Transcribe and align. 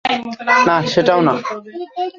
না, 0.67 0.75
সেটাও 0.87 1.21
না। 1.21 1.33